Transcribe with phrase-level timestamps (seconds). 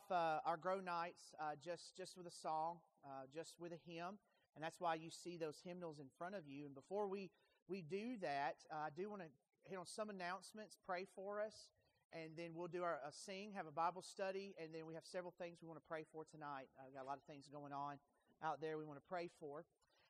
[0.00, 3.90] off uh, our Grow Nights uh, just, just with a song, uh, just with a
[3.90, 4.18] hymn,
[4.54, 6.66] and that's why you see those hymnals in front of you.
[6.66, 7.30] And before we,
[7.68, 9.28] we do that, uh, I do want to
[9.68, 11.70] hit on some announcements, pray for us,
[12.12, 15.04] and then we'll do our a sing, have a Bible study, and then we have
[15.04, 16.68] several things we want to pray for tonight.
[16.78, 17.96] I've got a lot of things going on
[18.42, 19.64] out there we want to pray for.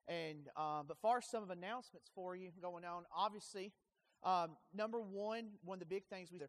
[0.09, 3.05] And um, but far some of announcements for you going on.
[3.15, 3.73] Obviously,
[4.25, 6.41] um, number one, one of the big things we.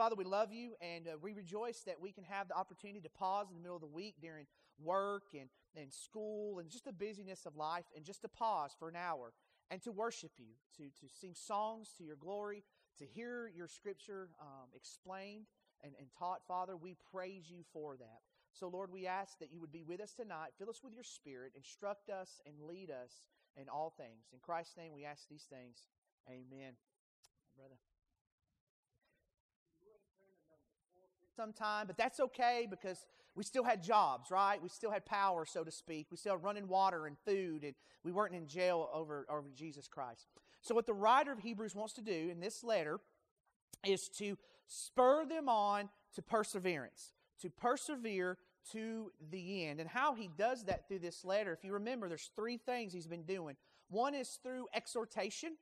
[0.00, 3.10] Father, we love you and uh, we rejoice that we can have the opportunity to
[3.10, 4.46] pause in the middle of the week during
[4.82, 8.88] work and, and school and just the busyness of life and just to pause for
[8.88, 9.34] an hour
[9.70, 12.64] and to worship you, to, to sing songs to your glory,
[12.96, 15.44] to hear your scripture um, explained
[15.84, 16.40] and, and taught.
[16.48, 18.20] Father, we praise you for that.
[18.54, 20.52] So, Lord, we ask that you would be with us tonight.
[20.58, 23.20] Fill us with your spirit, instruct us, and lead us
[23.54, 24.30] in all things.
[24.32, 25.84] In Christ's name, we ask these things.
[26.26, 26.72] Amen.
[27.54, 27.76] Brother.
[31.40, 34.62] Sometime, but that's okay because we still had jobs, right?
[34.62, 36.08] We still had power, so to speak.
[36.10, 37.74] We still had running water and food, and
[38.04, 40.26] we weren't in jail over, over Jesus Christ.
[40.60, 43.00] So, what the writer of Hebrews wants to do in this letter
[43.86, 48.36] is to spur them on to perseverance, to persevere
[48.72, 49.80] to the end.
[49.80, 53.06] And how he does that through this letter, if you remember, there's three things he's
[53.06, 53.56] been doing.
[53.88, 55.56] One is through exhortation.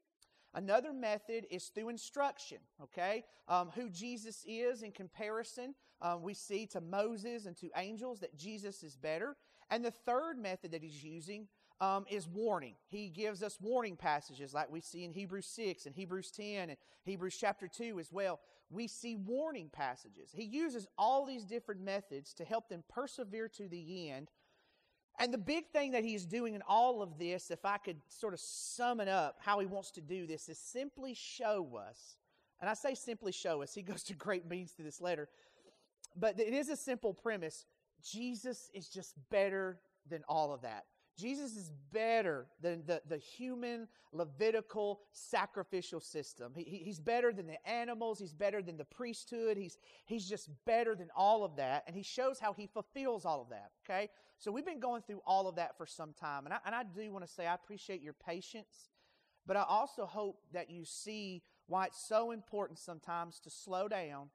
[0.54, 3.24] Another method is through instruction, okay?
[3.48, 8.36] Um, who Jesus is in comparison, um, we see to Moses and to angels that
[8.36, 9.36] Jesus is better.
[9.70, 11.48] And the third method that he's using
[11.80, 12.74] um, is warning.
[12.88, 16.78] He gives us warning passages like we see in Hebrews 6 and Hebrews 10 and
[17.04, 18.40] Hebrews chapter 2 as well.
[18.70, 20.30] We see warning passages.
[20.34, 24.30] He uses all these different methods to help them persevere to the end.
[25.18, 28.34] And the big thing that he's doing in all of this, if I could sort
[28.34, 32.16] of sum it up, how he wants to do this, is simply show us.
[32.60, 33.74] And I say simply show us.
[33.74, 35.28] He goes to great means to this letter.
[36.16, 37.66] But it is a simple premise.
[38.02, 40.84] Jesus is just better than all of that.
[41.18, 46.52] Jesus is better than the, the human Levitical sacrificial system.
[46.54, 48.18] He, he's better than the animals.
[48.18, 49.58] He's better than the priesthood.
[49.58, 49.76] He's,
[50.06, 51.84] he's just better than all of that.
[51.86, 53.70] And he shows how he fulfills all of that.
[53.84, 54.08] Okay?
[54.38, 56.46] So we've been going through all of that for some time.
[56.46, 58.88] And I, and I do want to say I appreciate your patience,
[59.46, 64.30] but I also hope that you see why it's so important sometimes to slow down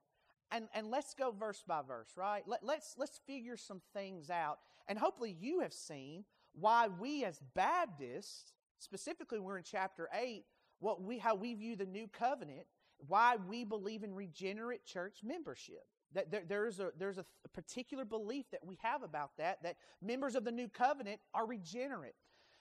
[0.53, 2.43] and, and let's go verse by verse, right?
[2.45, 4.59] Let, let's, let's figure some things out.
[4.87, 10.45] And hopefully you have seen why we as Baptists, specifically we're in chapter 8,
[10.79, 12.65] what we, how we view the new covenant,
[13.07, 15.85] why we believe in regenerate church membership.
[16.13, 20.35] That there, there's, a, there's a particular belief that we have about that, that members
[20.35, 22.15] of the new covenant are regenerate.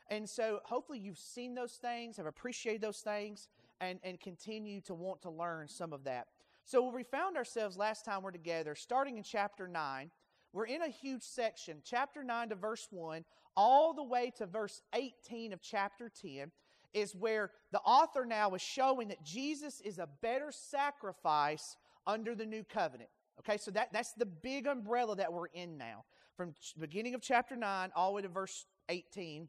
[0.08, 3.48] And so hopefully you've seen those things, have appreciated those things,
[3.81, 6.28] and, and continue to want to learn some of that.
[6.64, 10.10] So we found ourselves last time we're together, starting in chapter 9,
[10.52, 13.24] we're in a huge section, chapter 9 to verse 1,
[13.56, 16.50] all the way to verse 18 of chapter 10,
[16.92, 21.76] is where the author now is showing that Jesus is a better sacrifice
[22.06, 23.08] under the new covenant.
[23.38, 26.04] Okay, so that, that's the big umbrella that we're in now.
[26.36, 29.48] From beginning of chapter 9 all the way to verse 18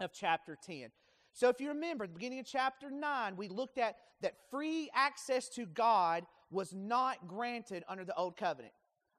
[0.00, 0.88] of chapter 10.
[1.32, 5.48] So if you remember, the beginning of chapter 9, we looked at that free access
[5.50, 8.72] to God was not granted under the old covenant.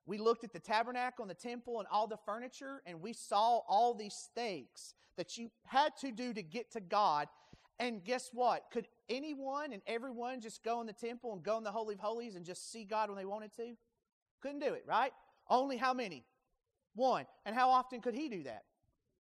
[0.05, 3.61] We looked at the tabernacle and the temple and all the furniture, and we saw
[3.67, 7.27] all these things that you had to do to get to God.
[7.79, 8.65] And guess what?
[8.71, 11.99] Could anyone and everyone just go in the temple and go in the Holy of
[11.99, 13.75] Holies and just see God when they wanted to?
[14.41, 15.11] Couldn't do it, right?
[15.49, 16.23] Only how many?
[16.93, 17.25] One.
[17.45, 18.63] And how often could he do that?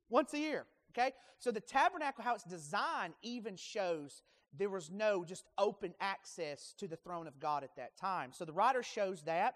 [0.08, 0.66] Once a year.
[0.92, 1.12] Okay?
[1.38, 4.22] So the tabernacle, how it's designed, even shows
[4.56, 8.30] there was no just open access to the throne of God at that time.
[8.32, 9.54] So the writer shows that.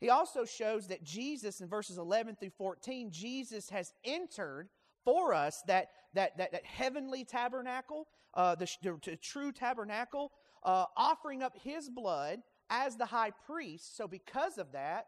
[0.00, 4.68] He also shows that Jesus, in verses 11 through 14, Jesus has entered
[5.04, 10.32] for us that, that, that, that heavenly tabernacle, uh, the, the, the, true tabernacle,
[10.64, 12.40] uh, offering up his blood
[12.70, 13.96] as the high priest.
[13.96, 15.06] So, because of that,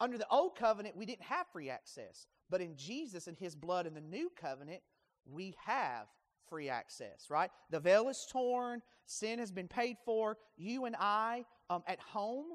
[0.00, 2.26] under the old covenant, we didn't have free access.
[2.48, 4.80] But in Jesus and his blood in the new covenant,
[5.26, 6.06] we have
[6.48, 7.50] free access, right?
[7.70, 10.36] The veil is torn, sin has been paid for.
[10.56, 12.46] You and I, um, at home,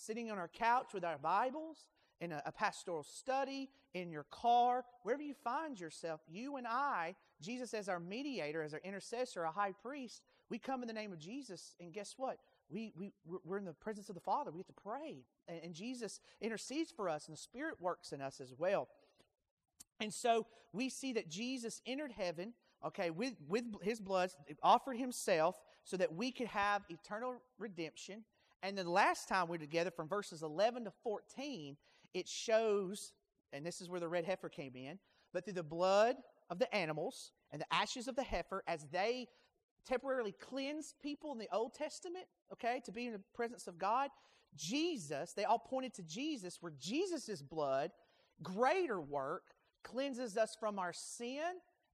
[0.00, 1.86] sitting on our couch with our Bibles,
[2.20, 7.14] in a, a, pastoral study, in your car, wherever you find yourself, you and I,
[7.40, 11.12] Jesus as our mediator, as our intercessor, a high priest, we come in the name
[11.12, 12.38] of Jesus, and guess what?
[12.68, 13.12] We, we,
[13.44, 14.50] we're in the presence of the Father.
[14.50, 15.24] We have to pray.
[15.48, 18.88] And, and Jesus intercedes for us, and the Spirit works in us as well.
[19.98, 22.52] And so we see that Jesus entered heaven,
[22.84, 24.30] okay, with, with his blood,
[24.62, 28.24] offered himself so that we could have eternal redemption
[28.62, 31.76] and then the last time we were together, from verses 11 to 14,
[32.14, 33.12] it shows,
[33.52, 34.98] and this is where the red heifer came in,
[35.32, 36.16] but through the blood
[36.50, 39.28] of the animals and the ashes of the heifer, as they
[39.86, 44.10] temporarily cleansed people in the Old Testament, okay, to be in the presence of God,
[44.56, 47.92] Jesus, they all pointed to Jesus, where Jesus' blood,
[48.42, 49.44] greater work,
[49.82, 51.42] cleanses us from our sin.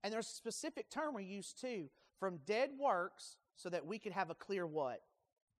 [0.02, 1.88] And there's a specific term we use too,
[2.18, 5.00] from dead works, so that we could have a clear what?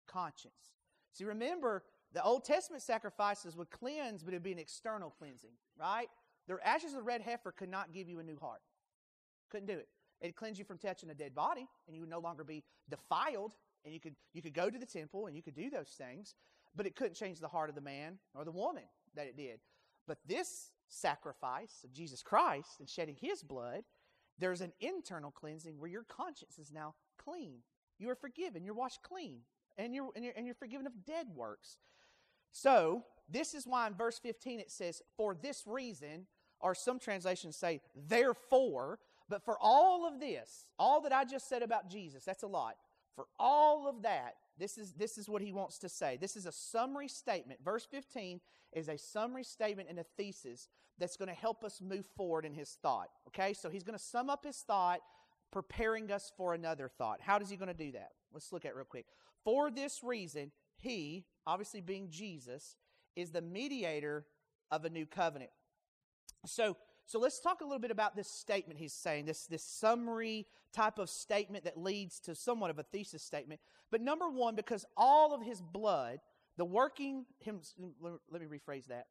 [0.07, 0.76] Conscience.
[1.17, 1.83] See, remember,
[2.13, 6.09] the Old Testament sacrifices would cleanse, but it would be an external cleansing, right?
[6.47, 8.61] The ashes of the red heifer could not give you a new heart.
[9.51, 9.89] Couldn't do it.
[10.21, 13.55] It'd cleanse you from touching a dead body, and you would no longer be defiled,
[13.85, 16.35] and you could you could go to the temple and you could do those things,
[16.75, 18.85] but it couldn't change the heart of the man or the woman
[19.15, 19.61] that it did.
[20.07, 23.85] But this sacrifice of Jesus Christ and shedding his blood,
[24.39, 27.61] there's an internal cleansing where your conscience is now clean.
[27.99, 29.41] You are forgiven, you're washed clean,
[29.79, 31.79] and you're, and you're, and you're forgiven of dead works.
[32.53, 36.27] So, this is why in verse 15 it says, For this reason,
[36.61, 41.63] or some translations say, Therefore, but for all of this, all that I just said
[41.63, 42.77] about Jesus, that's a lot.
[43.15, 46.17] For all of that, this is, this is what he wants to say.
[46.21, 47.61] This is a summary statement.
[47.65, 48.41] Verse 15
[48.73, 50.69] is a summary statement and a thesis
[50.99, 53.09] that's going to help us move forward in his thought.
[53.29, 55.01] Okay, so he's going to sum up his thought,
[55.51, 57.21] preparing us for another thought.
[57.21, 58.11] How does he going to do that?
[58.33, 59.07] Let's look at real quick.
[59.47, 62.75] For this reason, he, obviously being Jesus,
[63.15, 64.27] is the mediator
[64.73, 65.53] of a new covenant.
[66.47, 66.77] So,
[67.07, 70.99] so let's talk a little bit about this statement he's saying, this, this summary type
[70.99, 73.61] of statement that leads to somewhat of a thesis statement.
[73.93, 76.19] But number one, because all of his blood,
[76.57, 77.61] the working, him,
[78.01, 79.07] let me rephrase that.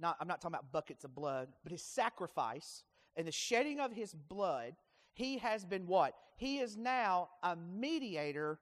[0.00, 2.84] Not, I'm not talking about buckets of blood, but his sacrifice
[3.16, 4.76] and the shedding of his blood,
[5.12, 6.14] he has been what?
[6.38, 8.60] He is now a mediator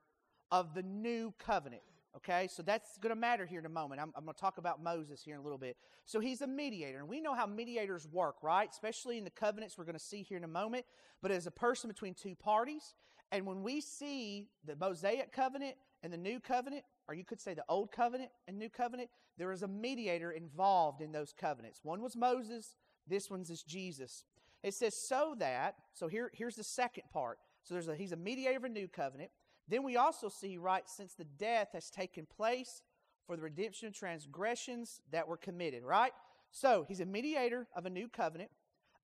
[0.53, 1.81] of the new covenant.
[2.15, 3.99] Okay, so that's going to matter here in a moment.
[3.99, 5.75] I'm, I'm, going to talk about Moses here in a little bit.
[6.05, 8.69] So he's a mediator, and we know how mediators work, right?
[8.71, 10.85] Especially in the covenants we're going to see here in a moment.
[11.23, 12.93] But as a person between two parties,
[13.31, 15.73] and when we see the Mosaic covenant
[16.03, 19.09] and the new covenant, or you could say the old covenant and new covenant,
[19.39, 21.79] there is a mediator involved in those covenants.
[21.81, 22.75] One was Moses,
[23.07, 24.23] this one's is Jesus.
[24.61, 27.39] It says, so that, so here, here's the second part.
[27.63, 29.31] So there's a, he's a mediator of a new covenant.
[29.67, 32.81] Then we also see, right, since the death has taken place
[33.25, 36.11] for the redemption of transgressions that were committed, right?
[36.51, 38.51] So he's a mediator of a new covenant.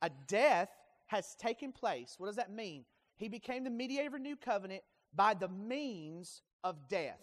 [0.01, 0.69] A death
[1.07, 2.15] has taken place.
[2.17, 2.85] What does that mean?
[3.17, 4.83] He became the mediator of a new covenant
[5.15, 7.19] by the means of death.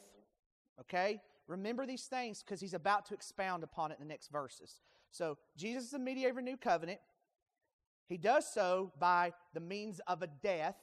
[0.80, 1.20] Okay?
[1.46, 4.80] Remember these things because he's about to expound upon it in the next verses.
[5.10, 6.98] So, Jesus is the mediator of a new covenant.
[8.08, 10.76] He does so by the means of a death.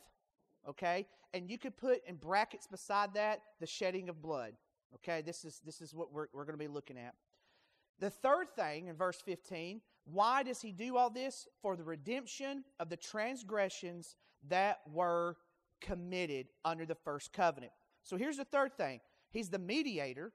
[0.67, 1.07] Okay?
[1.33, 4.53] And you could put in brackets beside that the shedding of blood.
[4.95, 5.21] Okay?
[5.21, 7.13] This is, this is what we're, we're going to be looking at.
[7.99, 11.47] The third thing in verse 15 why does he do all this?
[11.61, 14.15] For the redemption of the transgressions
[14.49, 15.37] that were
[15.79, 17.71] committed under the first covenant.
[18.03, 18.99] So here's the third thing
[19.31, 20.31] He's the mediator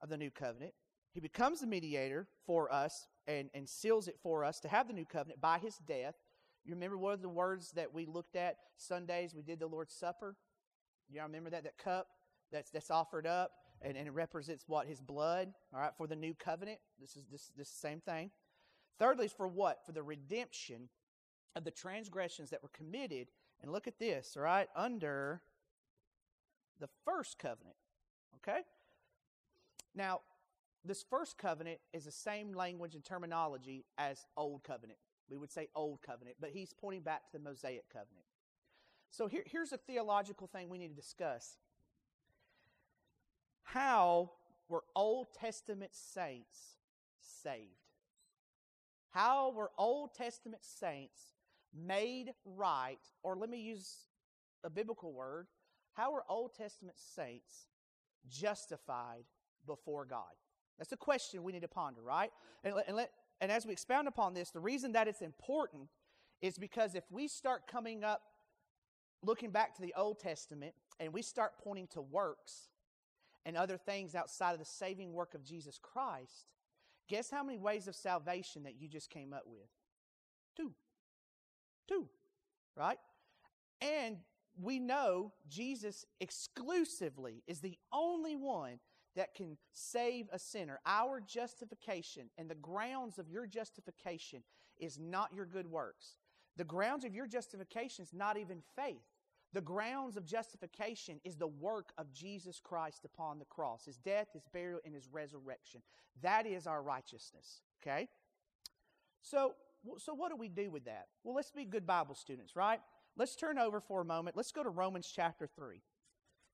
[0.00, 0.74] of the new covenant.
[1.12, 4.94] He becomes the mediator for us and, and seals it for us to have the
[4.94, 6.14] new covenant by his death.
[6.64, 9.34] You remember one of the words that we looked at Sundays?
[9.34, 10.36] We did the Lord's Supper.
[11.08, 11.64] You all remember that?
[11.64, 12.06] That cup
[12.52, 13.52] that's, that's offered up
[13.84, 14.86] and, and it represents what?
[14.86, 16.78] His blood, all right, for the new covenant.
[17.00, 18.30] This is this, this same thing.
[18.98, 19.84] Thirdly, is for what?
[19.84, 20.88] For the redemption
[21.56, 23.28] of the transgressions that were committed.
[23.60, 25.42] And look at this, all right, under
[26.80, 27.76] the first covenant.
[28.36, 28.60] Okay?
[29.94, 30.20] Now,
[30.84, 34.98] this first covenant is the same language and terminology as Old Covenant.
[35.32, 38.26] We would say Old Covenant, but he's pointing back to the Mosaic Covenant.
[39.10, 41.56] So here, here's a theological thing we need to discuss.
[43.62, 44.32] How
[44.68, 46.76] were Old Testament saints
[47.20, 47.70] saved?
[49.10, 51.20] How were Old Testament saints
[51.74, 54.06] made right, or let me use
[54.64, 55.46] a biblical word,
[55.94, 57.68] how were Old Testament saints
[58.28, 59.24] justified
[59.66, 60.32] before God?
[60.78, 62.30] That's a question we need to ponder, right?
[62.64, 63.10] And, and, let,
[63.42, 65.88] and as we expound upon this, the reason that it's important
[66.40, 68.22] is because if we start coming up
[69.24, 72.68] looking back to the Old Testament and we start pointing to works
[73.44, 76.46] and other things outside of the saving work of Jesus Christ,
[77.08, 79.68] guess how many ways of salvation that you just came up with?
[80.56, 80.72] Two.
[81.88, 82.06] Two,
[82.76, 82.98] right?
[83.80, 84.18] And
[84.56, 88.78] we know Jesus exclusively is the only one
[89.16, 90.80] that can save a sinner.
[90.86, 94.42] Our justification and the grounds of your justification
[94.78, 96.16] is not your good works.
[96.56, 99.02] The grounds of your justification is not even faith.
[99.52, 104.28] The grounds of justification is the work of Jesus Christ upon the cross his death,
[104.32, 105.82] his burial, and his resurrection.
[106.22, 107.62] That is our righteousness.
[107.82, 108.08] Okay?
[109.20, 109.54] So,
[109.98, 111.06] so what do we do with that?
[111.22, 112.80] Well, let's be good Bible students, right?
[113.16, 114.36] Let's turn over for a moment.
[114.36, 115.82] Let's go to Romans chapter 3.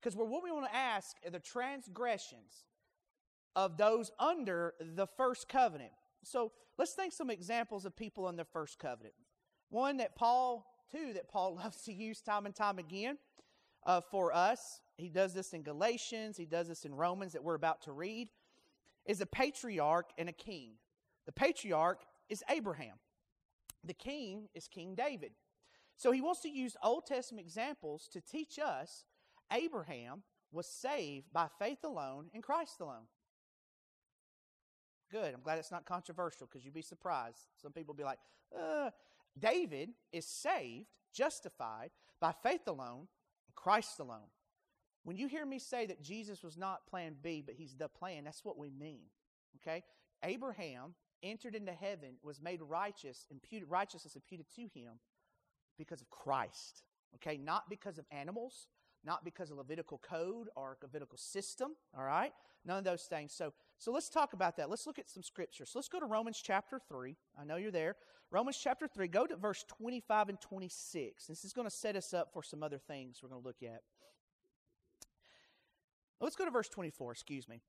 [0.01, 2.65] Because what we want to ask are the transgressions
[3.57, 5.91] of those under the first covenant.
[6.23, 9.15] So let's think some examples of people in the first covenant.
[9.71, 13.19] One that Paul, two that Paul loves to use time and time again
[13.85, 14.81] uh, for us.
[14.97, 18.29] He does this in Galatians, he does this in Romans that we're about to read,
[19.07, 20.73] is a patriarch and a king.
[21.27, 22.97] The patriarch is Abraham,
[23.85, 25.33] the king is King David.
[25.97, 29.05] So he wants to use Old Testament examples to teach us
[29.53, 33.07] Abraham was saved by faith alone in Christ alone.
[35.11, 35.35] Good.
[35.35, 37.47] I'm glad it's not controversial because you'd be surprised.
[37.61, 38.19] Some people be like,
[38.59, 38.91] uh,
[39.39, 41.91] David is saved, justified
[42.21, 43.09] by faith alone,
[43.47, 44.31] in Christ alone.
[45.05, 48.25] When you hear me say that Jesus was not plan B, but he's the plan,
[48.25, 49.05] that's what we mean.
[49.57, 49.83] Okay?
[50.23, 54.99] Abraham entered into heaven, was made righteous, imputed righteousness imputed to him
[55.79, 56.83] because of Christ.
[57.15, 57.39] Okay?
[57.39, 58.67] Not because of animals,
[59.05, 62.33] not because of Levitical code or Levitical system, all right?
[62.65, 63.33] None of those things.
[63.33, 64.69] So, so let's talk about that.
[64.69, 65.65] Let's look at some scripture.
[65.65, 67.17] So let's go to Romans chapter 3.
[67.41, 67.97] I know you're there.
[68.31, 71.27] Romans chapter 3, go to verse 25 and 26.
[71.27, 73.63] This is going to set us up for some other things we're going to look
[73.63, 73.81] at.
[76.21, 77.63] Let's go to verse 24, excuse me.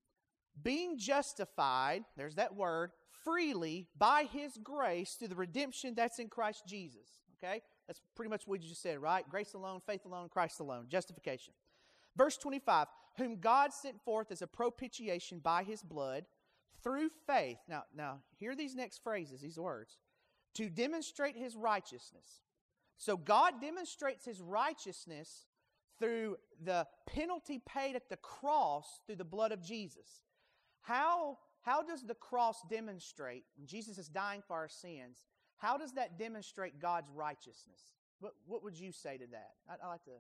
[0.62, 2.92] Being justified, there's that word,
[3.24, 7.08] freely by his grace through the redemption that's in Christ Jesus.
[7.38, 7.62] Okay?
[7.90, 9.28] That's pretty much what you just said, right?
[9.28, 11.56] Grace alone, faith alone, Christ alone, justification.
[12.16, 12.86] Verse 25,
[13.18, 16.26] whom God sent forth as a propitiation by his blood
[16.84, 17.58] through faith.
[17.68, 19.98] Now, now hear these next phrases, these words.
[20.54, 22.44] To demonstrate his righteousness.
[22.96, 25.48] So God demonstrates his righteousness
[25.98, 30.26] through the penalty paid at the cross through the blood of Jesus.
[30.82, 35.24] How, how does the cross demonstrate, Jesus is dying for our sins,
[35.60, 37.82] how does that demonstrate God's righteousness?
[38.20, 39.52] What, what would you say to that?
[39.70, 40.12] I, I like to.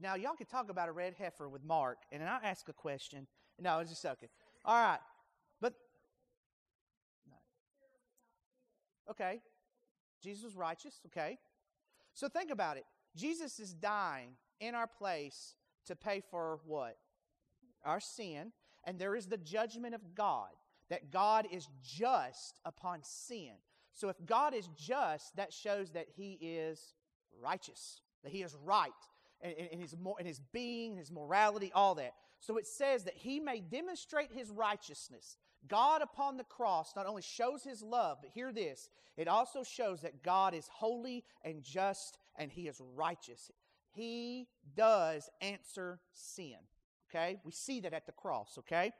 [0.00, 3.26] Now, y'all could talk about a red heifer with Mark, and I'll ask a question.
[3.58, 4.28] No, it's just okay.
[4.64, 4.98] All right.
[5.60, 5.74] But,
[9.10, 9.40] okay.
[10.22, 11.38] Jesus was righteous, okay.
[12.14, 12.84] So think about it.
[13.14, 15.54] Jesus is dying in our place
[15.86, 16.96] to pay for what?
[17.84, 18.52] Our sin.
[18.84, 20.50] And there is the judgment of God
[20.90, 23.52] that God is just upon sin.
[23.92, 26.94] So if God is just, that shows that He is
[27.42, 28.90] righteous, that He is right
[29.42, 32.12] in, in, his, in his being, his morality, all that.
[32.40, 35.36] So it says that He may demonstrate His righteousness.
[35.68, 40.02] God upon the cross not only shows His love, but hear this it also shows
[40.02, 43.50] that God is holy and just and He is righteous.
[43.92, 46.56] He does answer sin.
[47.10, 47.40] Okay?
[47.44, 48.92] We see that at the cross, okay?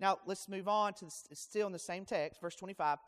[0.00, 2.98] Now, let's move on to still in the same text, verse 25.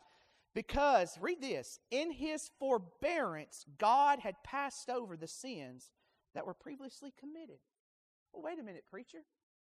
[0.53, 5.89] Because, read this, in his forbearance, God had passed over the sins
[6.35, 7.57] that were previously committed.
[8.31, 9.19] Well, wait a minute, preacher.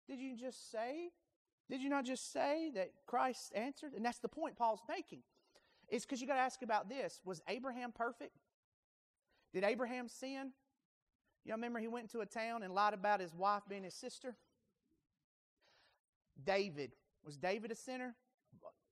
[0.07, 1.09] Did you just say?
[1.69, 3.93] Did you not just say that Christ answered?
[3.93, 5.21] And that's the point Paul's making.
[5.87, 7.21] It's because you got to ask about this.
[7.23, 8.35] Was Abraham perfect?
[9.53, 10.51] Did Abraham sin?
[11.45, 14.35] Know, remember he went into a town and lied about his wife being his sister?
[16.43, 16.93] David
[17.25, 18.15] was David a sinner?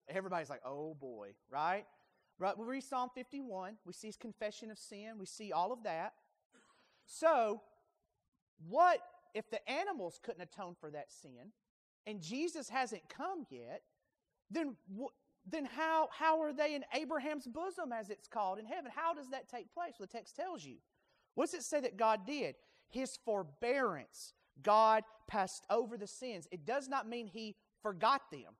[0.09, 1.85] Everybody's like, oh boy, right?
[2.39, 3.77] Right, we read Psalm 51.
[3.83, 5.13] We see his confession of sin.
[5.19, 6.13] We see all of that.
[7.07, 7.61] So,
[8.69, 8.99] what
[9.33, 11.51] if the animals couldn't atone for that sin,
[12.05, 13.81] and Jesus hasn't come yet?
[14.51, 14.75] Then,
[15.49, 18.91] then how how are they in Abraham's bosom, as it's called in heaven?
[18.93, 19.93] How does that take place?
[19.97, 20.75] Well, the text tells you.
[21.33, 22.55] What does it say that God did?
[22.89, 24.33] His forbearance.
[24.61, 26.47] God passed over the sins.
[26.51, 28.53] It does not mean He forgot them.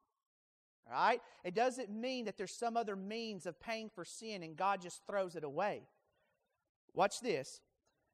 [0.87, 1.21] All right?
[1.43, 5.01] It doesn't mean that there's some other means of paying for sin and God just
[5.05, 5.83] throws it away.
[6.93, 7.61] Watch this.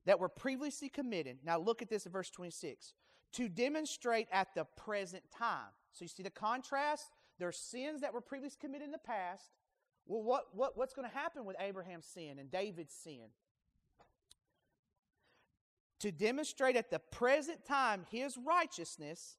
[0.05, 1.37] That were previously committed.
[1.45, 2.93] Now look at this in verse 26.
[3.33, 5.71] To demonstrate at the present time.
[5.93, 7.09] So you see the contrast?
[7.39, 9.45] There are sins that were previously committed in the past.
[10.05, 13.29] Well, what, what, what's going to happen with Abraham's sin and David's sin?
[16.01, 19.37] To demonstrate at the present time his righteousness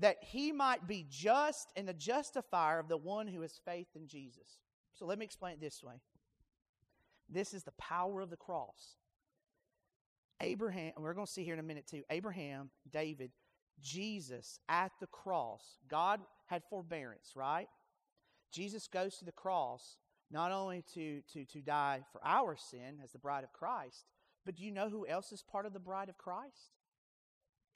[0.00, 4.06] that he might be just and the justifier of the one who has faith in
[4.06, 4.58] Jesus.
[4.94, 5.94] So let me explain it this way.
[7.28, 8.96] This is the power of the cross.
[10.40, 12.02] Abraham, we're going to see here in a minute too.
[12.10, 13.30] Abraham, David,
[13.80, 15.78] Jesus at the cross.
[15.88, 17.68] God had forbearance, right?
[18.50, 19.98] Jesus goes to the cross
[20.30, 24.04] not only to, to, to die for our sin as the bride of Christ,
[24.46, 26.72] But do you know who else is part of the bride of Christ?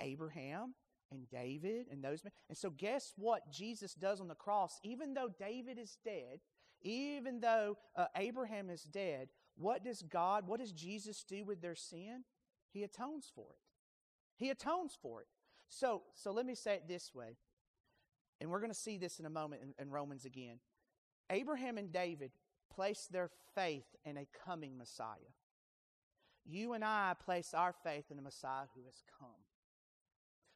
[0.00, 0.74] Abraham
[1.14, 2.32] and David and those men.
[2.48, 4.78] And so, guess what Jesus does on the cross?
[4.82, 6.40] Even though David is dead,
[6.82, 11.74] even though uh, Abraham is dead, what does God, what does Jesus do with their
[11.74, 12.24] sin?
[12.70, 13.62] He atones for it.
[14.36, 15.28] He atones for it.
[15.68, 17.36] So, so let me say it this way,
[18.40, 20.58] and we're going to see this in a moment in, in Romans again.
[21.30, 22.32] Abraham and David
[22.74, 25.32] placed their faith in a coming Messiah.
[26.44, 29.28] You and I place our faith in a Messiah who has come.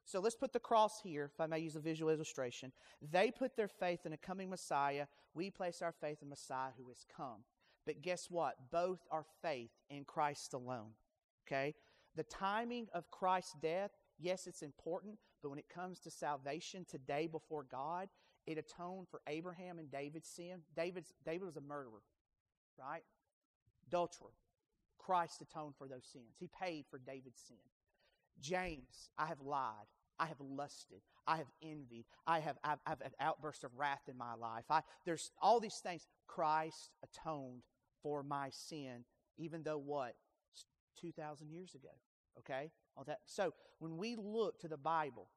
[0.08, 2.72] So let's put the cross here, if I may use a visual illustration.
[3.12, 5.04] They put their faith in a coming Messiah.
[5.34, 7.44] We place our faith in Messiah who has come.
[7.84, 8.54] But guess what?
[8.72, 10.92] Both are faith in Christ alone.
[11.46, 11.74] Okay?
[12.16, 17.26] The timing of Christ's death, yes, it's important, but when it comes to salvation today
[17.26, 18.08] before God,
[18.46, 20.62] it atoned for Abraham and David's sin.
[20.74, 22.00] David's, David was a murderer,
[22.78, 23.02] right?
[23.88, 24.32] Adulterer.
[24.98, 26.36] Christ atoned for those sins.
[26.40, 27.58] He paid for David's sin.
[28.40, 29.86] James, I have lied.
[30.18, 31.00] I have lusted.
[31.26, 32.04] I have envied.
[32.26, 34.64] I have I've, I've had outbursts of wrath in my life.
[34.70, 36.06] I, there's all these things.
[36.26, 37.62] Christ atoned
[38.02, 39.04] for my sin,
[39.36, 40.14] even though what?
[41.00, 41.88] 2,000 years ago.
[42.38, 42.70] Okay?
[42.96, 43.20] All that.
[43.26, 45.28] So when we look to the Bible,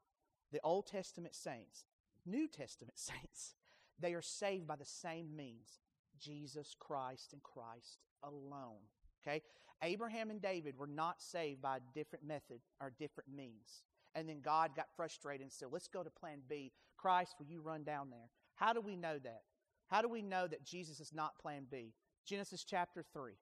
[0.51, 1.85] the Old Testament saints,
[2.25, 3.55] New Testament saints,
[3.99, 5.79] they are saved by the same means
[6.19, 8.81] Jesus Christ and Christ alone.
[9.21, 9.41] Okay?
[9.83, 13.83] Abraham and David were not saved by a different method or different means.
[14.15, 16.71] And then God got frustrated and said, Let's go to plan B.
[16.97, 18.29] Christ, will you run down there?
[18.55, 19.41] How do we know that?
[19.87, 21.93] How do we know that Jesus is not plan B?
[22.25, 23.33] Genesis chapter 3.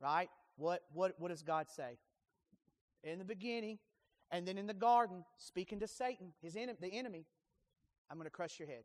[0.00, 0.28] Right?
[0.56, 1.98] What, what, what does God say?
[3.02, 3.78] In the beginning,
[4.30, 7.26] and then in the garden, speaking to Satan, his en- the enemy,
[8.10, 8.84] I'm going to crush your head.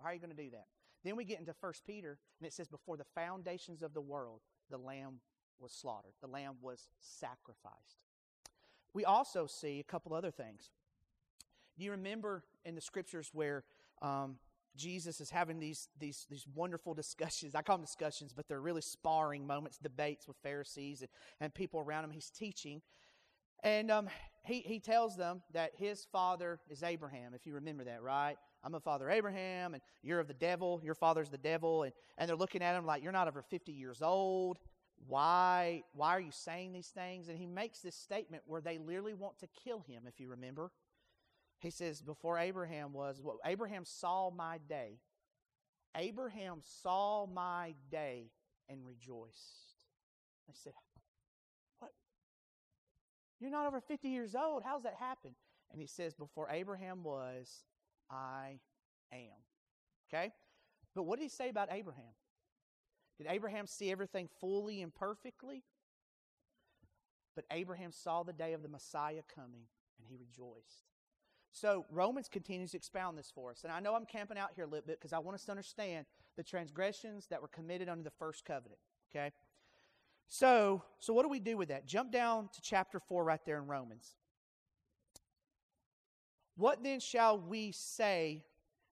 [0.00, 0.66] How are you going to do that?
[1.04, 4.40] Then we get into 1 Peter, and it says, Before the foundations of the world,
[4.70, 5.20] the Lamb
[5.58, 8.02] was slaughtered, the Lamb was sacrificed.
[8.94, 10.70] We also see a couple other things.
[11.78, 13.64] Do you remember in the scriptures where
[14.02, 14.36] um,
[14.76, 17.54] Jesus is having these, these, these wonderful discussions?
[17.54, 21.80] I call them discussions, but they're really sparring moments, debates with Pharisees and, and people
[21.80, 22.10] around him.
[22.10, 22.82] He's teaching.
[23.62, 24.08] And um,
[24.44, 28.36] he, he tells them that his father is Abraham, if you remember that, right?
[28.64, 30.80] I'm a father Abraham, and you're of the devil.
[30.84, 31.82] Your father's the devil.
[31.82, 34.58] And, and they're looking at him like, You're not over 50 years old.
[35.06, 37.28] Why, why are you saying these things?
[37.28, 40.70] And he makes this statement where they literally want to kill him, if you remember.
[41.58, 44.98] He says, Before Abraham was, well, Abraham saw my day.
[45.96, 48.30] Abraham saw my day
[48.68, 49.76] and rejoiced.
[50.46, 50.72] They said,
[51.78, 51.92] What?
[53.40, 54.62] You're not over 50 years old.
[54.64, 55.34] How's that happen?
[55.70, 57.64] And he says, Before Abraham was,
[58.10, 58.58] I
[59.12, 59.28] am.
[60.12, 60.32] Okay?
[60.94, 62.12] But what did he say about Abraham?
[63.22, 65.62] Did Abraham see everything fully and perfectly?
[67.36, 69.66] But Abraham saw the day of the Messiah coming
[69.98, 70.88] and he rejoiced.
[71.52, 73.62] So Romans continues to expound this for us.
[73.62, 75.52] And I know I'm camping out here a little bit because I want us to
[75.52, 76.06] understand
[76.36, 78.80] the transgressions that were committed under the first covenant.
[79.10, 79.30] Okay?
[80.26, 81.86] So, so what do we do with that?
[81.86, 84.16] Jump down to chapter 4 right there in Romans.
[86.56, 88.42] What then shall we say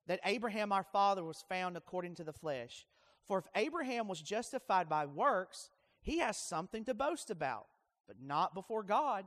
[0.07, 2.87] that Abraham our father was found according to the flesh?
[3.31, 7.69] For if Abraham was justified by works, he has something to boast about,
[8.09, 9.25] but not before God.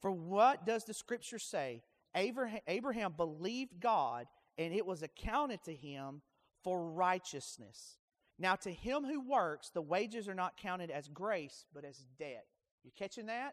[0.00, 1.82] For what does the scripture say?
[2.14, 6.22] Abraham, believed God, and it was accounted to him
[6.64, 7.98] for righteousness.
[8.38, 12.46] Now, to him who works, the wages are not counted as grace, but as debt.
[12.84, 13.52] You catching that?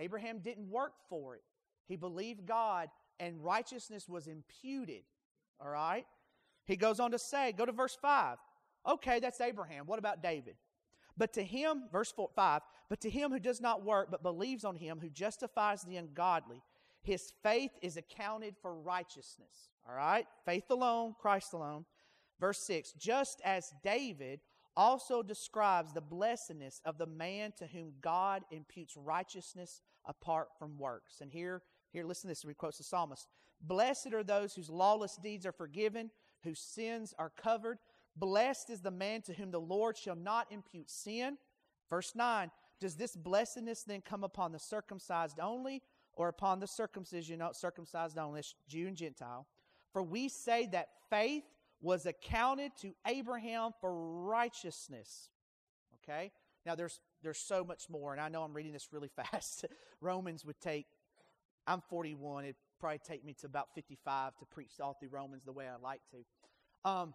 [0.00, 1.42] Abraham didn't work for it.
[1.86, 2.88] He believed God,
[3.20, 5.04] and righteousness was imputed.
[5.60, 6.04] All right?
[6.64, 8.38] He goes on to say, go to verse 5.
[8.86, 9.86] Okay, that's Abraham.
[9.86, 10.56] What about David?
[11.16, 14.64] But to him, verse four, 5, but to him who does not work, but believes
[14.64, 16.62] on him who justifies the ungodly,
[17.02, 19.70] his faith is accounted for righteousness.
[19.88, 20.26] All right?
[20.44, 21.84] Faith alone, Christ alone.
[22.40, 24.40] Verse 6 Just as David
[24.76, 31.20] also describes the blessedness of the man to whom God imputes righteousness apart from works.
[31.20, 32.42] And here, here, listen to this.
[32.42, 33.26] He quotes the psalmist
[33.60, 36.10] Blessed are those whose lawless deeds are forgiven,
[36.44, 37.78] whose sins are covered.
[38.18, 41.38] Blessed is the man to whom the Lord shall not impute sin.
[41.88, 42.50] Verse 9
[42.80, 45.82] Does this blessedness then come upon the circumcised only,
[46.14, 49.46] or upon the circumcision, not circumcised only, Jew and Gentile?
[49.92, 51.44] For we say that faith
[51.80, 55.30] was accounted to Abraham for righteousness.
[56.02, 56.32] Okay?
[56.66, 59.66] Now there's there's so much more, and I know I'm reading this really fast.
[60.00, 60.86] Romans would take,
[61.66, 65.52] I'm 41, it'd probably take me to about 55 to preach all through Romans the
[65.52, 66.88] way I like to.
[66.88, 67.14] Um,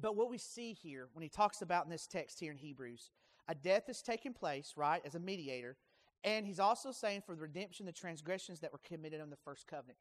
[0.00, 3.10] but what we see here, when he talks about in this text here in Hebrews,
[3.48, 5.76] a death is taking place, right, as a mediator.
[6.24, 9.66] And he's also saying for the redemption, the transgressions that were committed on the first
[9.66, 9.98] covenant.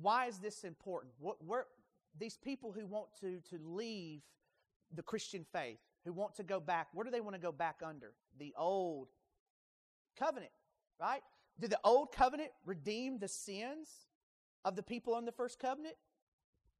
[0.00, 1.14] Why is this important?
[1.18, 1.66] What, where,
[2.18, 4.22] these people who want to, to leave
[4.94, 7.80] the Christian faith, who want to go back, where do they want to go back
[7.84, 8.12] under?
[8.38, 9.08] The old
[10.18, 10.52] covenant,
[11.00, 11.22] right?
[11.58, 13.88] Did the old covenant redeem the sins
[14.64, 15.96] of the people on the first covenant?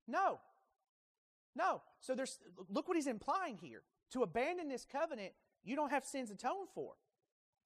[0.06, 0.38] No.
[1.56, 1.80] No.
[2.00, 2.38] So there's
[2.68, 3.82] look what he's implying here.
[4.12, 5.32] To abandon this covenant,
[5.64, 6.92] you don't have sins atoned for.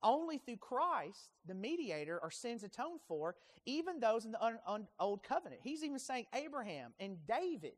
[0.02, 3.34] Only through Christ, the mediator, are sins atoned for,
[3.66, 5.60] even those in the un, un, old covenant.
[5.62, 7.74] He's even saying Abraham and David,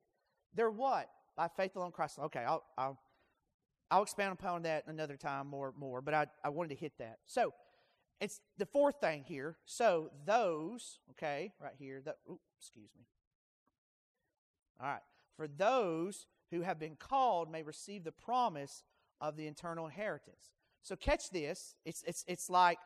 [0.55, 1.09] they're what?
[1.37, 2.21] By faith alone, Christ.
[2.21, 3.01] Okay, I'll, I'll,
[3.91, 7.19] I'll expand upon that another time more, more, but I, I wanted to hit that.
[7.27, 7.53] So,
[8.21, 9.57] it's the fourth thing here.
[9.65, 13.05] So, those, okay, right here, that, oops, excuse me.
[14.81, 15.01] All right.
[15.37, 18.85] For those who have been called may receive the promise
[19.21, 20.53] of the eternal inheritance.
[20.83, 21.77] So catch this.
[21.85, 22.79] It's, it's, it's like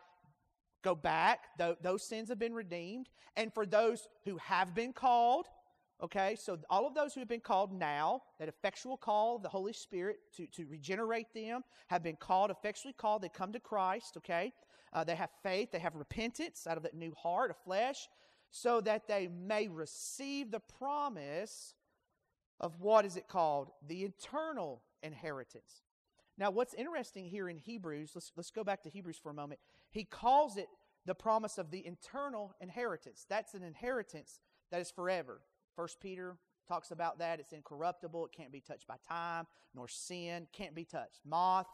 [0.82, 1.56] go back.
[1.58, 3.08] Th- those sins have been redeemed.
[3.36, 5.46] And for those who have been called,
[6.02, 9.48] okay, so all of those who have been called now, that effectual call of the
[9.48, 13.22] Holy Spirit to, to regenerate them, have been called, effectually called.
[13.22, 14.52] They come to Christ, okay?
[14.92, 18.08] Uh, they have faith, they have repentance out of that new heart of flesh,
[18.50, 21.74] so that they may receive the promise
[22.60, 23.70] of what is it called?
[23.86, 25.82] The eternal inheritance.
[26.38, 29.60] Now, what's interesting here in Hebrews, let's, let's go back to Hebrews for a moment.
[29.90, 30.68] He calls it
[31.06, 33.24] the promise of the eternal inheritance.
[33.28, 34.40] That's an inheritance
[34.70, 35.40] that is forever.
[35.74, 36.36] First Peter
[36.68, 37.40] talks about that.
[37.40, 38.26] It's incorruptible.
[38.26, 40.46] It can't be touched by time, nor sin.
[40.52, 41.20] Can't be touched.
[41.24, 41.68] Moth,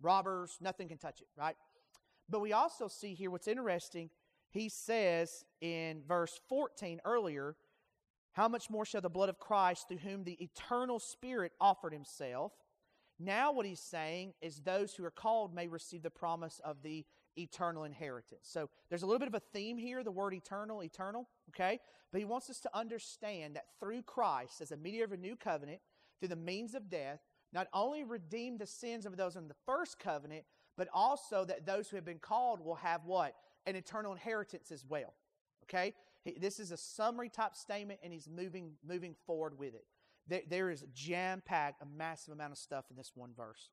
[0.00, 1.56] robbers, nothing can touch it, right?
[2.28, 4.10] But we also see here what's interesting.
[4.50, 7.56] He says in verse 14 earlier,
[8.32, 12.52] How much more shall the blood of Christ, through whom the eternal Spirit offered himself,
[13.18, 17.04] now, what he's saying is those who are called may receive the promise of the
[17.38, 18.40] eternal inheritance.
[18.42, 21.78] So there's a little bit of a theme here, the word eternal, eternal, okay?
[22.10, 25.36] But he wants us to understand that through Christ, as a mediator of a new
[25.36, 25.80] covenant,
[26.18, 27.20] through the means of death,
[27.52, 30.44] not only redeem the sins of those in the first covenant,
[30.76, 33.34] but also that those who have been called will have what?
[33.66, 35.14] An eternal inheritance as well.
[35.64, 35.94] Okay?
[36.24, 39.84] This is a summary type statement, and he's moving, moving forward with it.
[40.28, 43.70] There, there is jam packed, a massive amount of stuff in this one verse.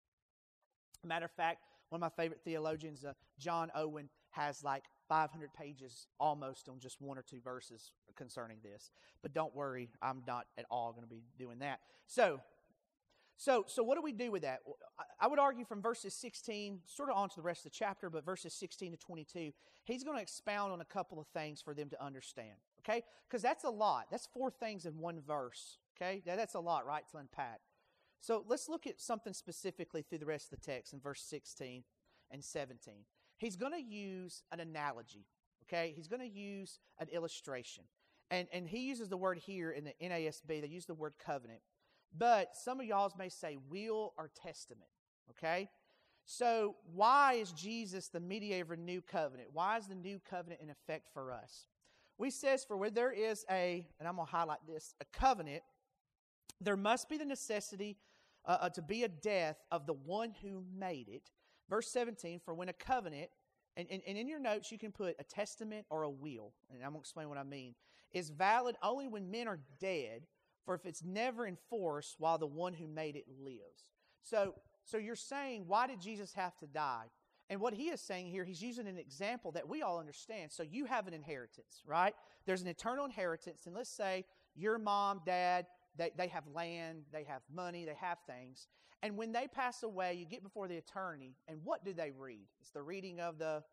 [1.05, 1.59] Matter of fact,
[1.89, 7.01] one of my favorite theologians, uh, John Owen, has like 500 pages almost on just
[7.01, 8.91] one or two verses concerning this.
[9.21, 11.79] But don't worry, I'm not at all going to be doing that.
[12.05, 12.41] So,
[13.39, 14.59] so, so what do we do with that?
[15.17, 18.09] I would argue from verses 16, sort of on to the rest of the chapter,
[18.09, 19.53] but verses 16 to 22,
[19.85, 22.57] he's going to expound on a couple of things for them to understand.
[22.81, 23.01] Okay?
[23.29, 24.07] Because that's a lot.
[24.11, 25.77] That's four things in one verse.
[25.95, 26.21] Okay?
[26.25, 27.61] That's a lot, right, to unpack.
[28.19, 31.85] So let's look at something specifically through the rest of the text in verse 16
[32.31, 32.93] and 17.
[33.37, 35.27] He's going to use an analogy.
[35.63, 35.93] Okay?
[35.95, 37.85] He's going to use an illustration.
[38.29, 41.61] And, and he uses the word here in the NASB, they use the word covenant.
[42.17, 44.89] But some of y'all may say will or testament.
[45.31, 45.69] Okay?
[46.25, 49.49] So, why is Jesus the mediator of a new covenant?
[49.51, 51.67] Why is the new covenant in effect for us?
[52.19, 55.63] We says, for where there is a, and I'm going to highlight this, a covenant,
[56.61, 57.97] there must be the necessity
[58.45, 61.31] uh, uh, to be a death of the one who made it.
[61.69, 63.29] Verse 17, for when a covenant,
[63.77, 66.83] and, and, and in your notes you can put a testament or a will, and
[66.83, 67.73] I'm going to explain what I mean,
[68.11, 70.23] is valid only when men are dead,
[70.69, 73.89] for if it's never enforced while the one who made it lives.
[74.21, 74.53] So,
[74.85, 77.05] so you're saying, why did Jesus have to die?
[77.49, 80.51] And what he is saying here, he's using an example that we all understand.
[80.51, 82.13] So you have an inheritance, right?
[82.45, 85.65] There's an eternal inheritance, and let's say your mom, dad,
[85.97, 88.67] they, they have land, they have money, they have things.
[89.01, 92.45] And when they pass away, you get before the attorney, and what do they read?
[92.61, 93.63] It's the reading of the,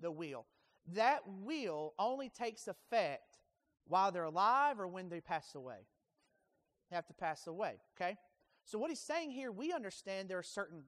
[0.00, 0.46] the will.
[0.94, 3.40] That will only takes effect
[3.86, 5.80] while they're alive or when they pass away.
[6.90, 8.16] Have to pass away, okay?
[8.64, 10.84] So what he's saying here, we understand there are certain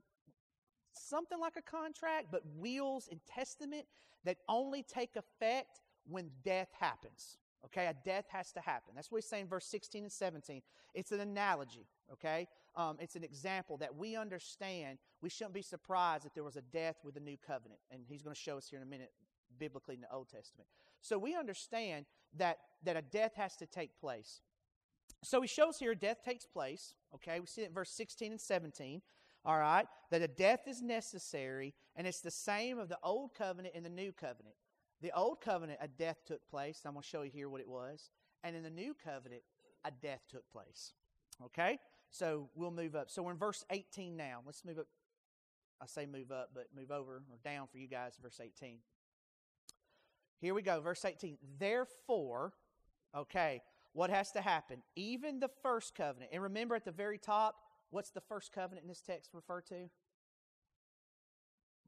[0.93, 3.87] something like a contract, but wills and testament
[4.25, 7.39] that only take effect when death happens.
[7.67, 8.95] Okay, a death has to happen.
[8.95, 10.63] That's what he's saying, verse 16 and 17.
[10.95, 12.49] It's an analogy, okay?
[12.75, 14.99] Um, it's an example that we understand.
[15.21, 17.81] We shouldn't be surprised if there was a death with the new covenant.
[17.91, 19.13] And he's going to show us here in a minute,
[19.59, 20.69] biblically in the Old Testament.
[21.03, 22.07] So we understand
[22.39, 24.41] that, that a death has to take place.
[25.23, 27.41] So he shows here death takes place, okay?
[27.41, 29.03] We see it in verse 16 and 17,
[29.45, 29.87] all right?
[30.11, 33.91] That a death is necessary, and it's the same of the old covenant and the
[33.91, 34.57] new covenant.
[35.03, 36.83] The old covenant, a death took place.
[36.85, 38.11] I'm going to show you here what it was.
[38.45, 39.43] And in the new covenant,
[39.85, 40.93] a death took place.
[41.45, 41.79] Okay?
[42.11, 43.11] So we'll move up.
[43.11, 44.41] So we're in verse 18 now.
[44.45, 44.87] Let's move up
[45.81, 48.77] I say move up, but move over or down for you guys, verse 18.
[50.41, 51.39] Here we go, verse 18.
[51.59, 52.53] Therefore,
[53.17, 54.83] okay, what has to happen?
[54.97, 57.57] Even the first covenant, and remember at the very top,
[57.91, 59.91] what's the first covenant in this text refer to?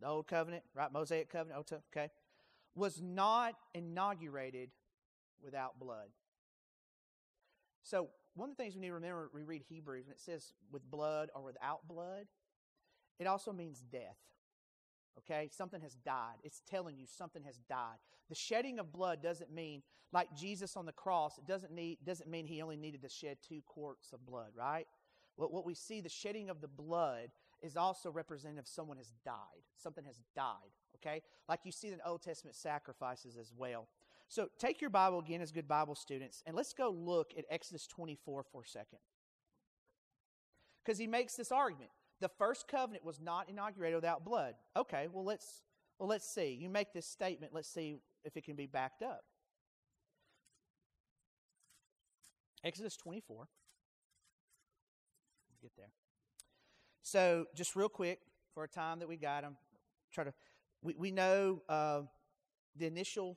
[0.00, 0.92] The old covenant, right?
[0.92, 2.10] Mosaic covenant, okay,
[2.74, 4.70] was not inaugurated
[5.42, 6.08] without blood.
[7.82, 10.54] So, one of the things we need to remember, we read Hebrews, when it says
[10.70, 12.26] with blood or without blood,
[13.18, 14.16] it also means death.
[15.18, 15.48] Okay?
[15.52, 16.36] Something has died.
[16.42, 17.98] It's telling you something has died.
[18.28, 22.28] The shedding of blood doesn't mean, like Jesus on the cross, it doesn't, need, doesn't
[22.28, 24.86] mean he only needed to shed two quarts of blood, right?
[25.36, 27.28] What, what we see, the shedding of the blood,
[27.62, 29.62] is also representative someone has died.
[29.76, 31.22] Something has died, okay?
[31.48, 33.86] Like you see in Old Testament sacrifices as well.
[34.28, 37.86] So take your Bible again as good Bible students, and let's go look at Exodus
[37.86, 38.98] 24 for a second.
[40.84, 41.90] Because he makes this argument.
[42.22, 44.54] The first covenant was not inaugurated without blood.
[44.76, 45.64] Okay, well let's
[45.98, 46.56] well let's see.
[46.58, 49.24] You make this statement, let's see if it can be backed up.
[52.62, 53.48] Exodus 24.
[55.60, 55.90] Get there.
[57.02, 58.20] So, just real quick,
[58.54, 59.56] for a time that we got, I'm
[60.14, 60.32] try to.
[60.80, 62.02] We, we know uh,
[62.76, 63.36] the initial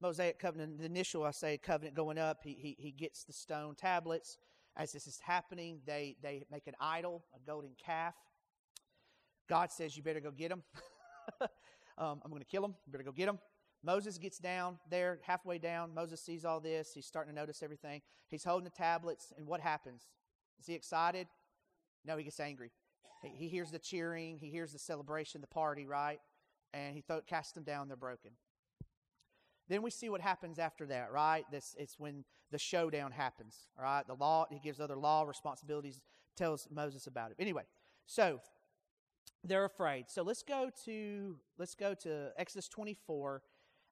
[0.00, 2.38] Mosaic covenant, the initial, I say, covenant going up.
[2.44, 4.38] He, he, he gets the stone tablets.
[4.76, 8.14] As this is happening, they, they make an idol, a golden calf.
[9.48, 10.62] God says, You better go get him.
[11.98, 12.74] um, I'm going to kill him.
[12.86, 13.38] You better go get him.
[13.84, 15.92] Moses gets down there, halfway down.
[15.92, 16.92] Moses sees all this.
[16.94, 18.00] He's starting to notice everything.
[18.28, 20.02] He's holding the tablets, and what happens?
[20.60, 21.26] Is he excited?
[22.04, 22.70] No, he gets angry.
[23.22, 26.20] He, he hears the cheering, he hears the celebration, the party, right?
[26.72, 27.88] And he th- casts them down.
[27.88, 28.30] They're broken.
[29.72, 31.46] Then we see what happens after that, right?
[31.50, 33.56] This it's when the showdown happens.
[33.78, 36.02] All right, the law he gives other law responsibilities,
[36.36, 37.38] tells Moses about it.
[37.38, 37.62] Anyway,
[38.04, 38.38] so
[39.42, 40.10] they're afraid.
[40.10, 43.40] So let's go to let's go to Exodus 24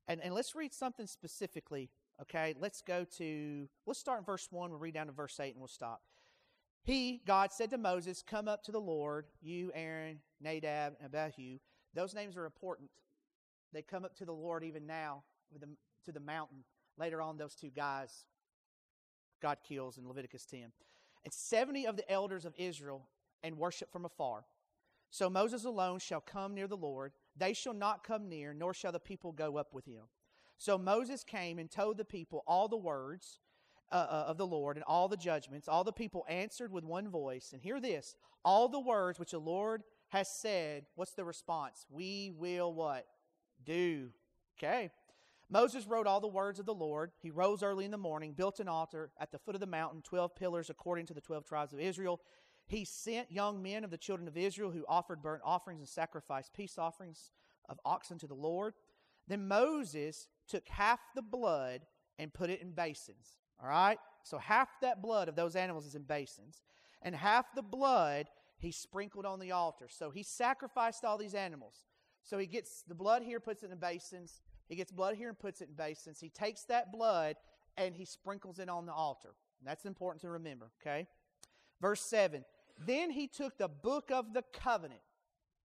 [0.07, 1.89] and, and let's read something specifically.
[2.21, 5.53] Okay, let's go to let's start in verse 1, we'll read down to verse 8
[5.53, 6.03] and we'll stop.
[6.83, 11.59] He, God, said to Moses, Come up to the Lord, you, Aaron, Nadab, and Abihu.
[11.95, 12.91] Those names are important.
[13.73, 15.23] They come up to the Lord even now
[15.59, 15.69] the,
[16.05, 16.65] to the mountain.
[16.99, 18.27] Later on, those two guys
[19.41, 20.73] God kills in Leviticus 10.
[21.25, 23.09] And 70 of the elders of Israel
[23.43, 24.45] and worship from afar.
[25.11, 27.13] So Moses alone shall come near the Lord.
[27.37, 30.03] They shall not come near, nor shall the people go up with him.
[30.57, 33.41] So Moses came and told the people all the words
[33.91, 35.69] uh, uh, of the Lord and all the judgments.
[35.69, 37.51] All the people answered with one voice.
[37.53, 40.85] And hear this all the words which the Lord has said.
[40.95, 41.87] What's the response?
[41.91, 43.07] We will what?
[43.65, 44.11] Do.
[44.59, 44.91] Okay.
[45.51, 47.11] Moses wrote all the words of the Lord.
[47.21, 50.01] He rose early in the morning, built an altar at the foot of the mountain,
[50.03, 52.21] 12 pillars according to the 12 tribes of Israel.
[52.67, 56.55] He sent young men of the children of Israel who offered burnt offerings and sacrificed
[56.55, 57.33] peace offerings
[57.69, 58.75] of oxen to the Lord.
[59.27, 61.83] Then Moses took half the blood
[62.19, 63.39] and put it in basins.
[63.61, 63.99] All right?
[64.23, 66.63] So half that blood of those animals is in basins.
[67.03, 68.27] And half the blood
[68.59, 69.89] he sprinkled on the altar.
[69.89, 71.85] So he sacrificed all these animals.
[72.23, 74.43] So he gets the blood here, puts it in the basins.
[74.71, 76.21] He gets blood here and puts it in basins.
[76.21, 77.37] He takes that blood
[77.77, 79.35] and he sprinkles it on the altar.
[79.65, 81.07] That's important to remember, okay?
[81.83, 82.45] Verse 7
[82.79, 85.03] Then he took the book of the covenant.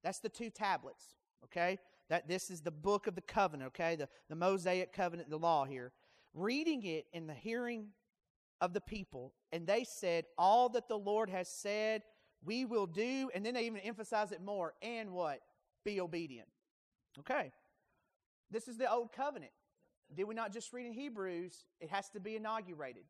[0.03, 1.03] That's the two tablets,
[1.43, 1.77] okay?
[2.09, 3.95] That this is the book of the covenant, okay?
[3.95, 5.91] The, the Mosaic covenant, the law here.
[6.33, 7.89] Reading it in the hearing
[8.61, 12.03] of the people, and they said, All that the Lord has said,
[12.45, 13.29] we will do.
[13.33, 14.73] And then they even emphasize it more.
[14.81, 15.39] And what?
[15.83, 16.47] Be obedient.
[17.19, 17.51] Okay.
[18.53, 19.51] This is the old covenant.
[20.15, 21.65] Did we not just read in Hebrews?
[21.81, 23.03] It has to be inaugurated.